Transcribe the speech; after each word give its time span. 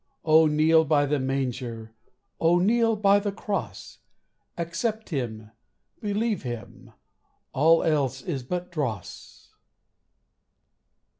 Oh, 0.25 0.47
kneel 0.47 0.83
by 0.83 1.05
the 1.05 1.19
manger, 1.19 1.91
Oh, 2.39 2.57
kneel 2.57 2.95
by 2.95 3.19
the 3.19 3.31
cross; 3.31 3.99
Accept 4.57 5.09
him, 5.09 5.51
believe 6.01 6.41
him, 6.41 6.93
All 7.53 7.83
else 7.83 8.23
is 8.23 8.41
but 8.41 8.71
dross. 8.71 9.53